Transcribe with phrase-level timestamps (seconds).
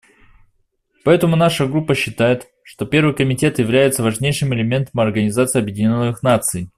[1.03, 6.69] Поэтому наша Группа считает, что Первый комитет является важнейшим элементом Организации Объединенных Наций.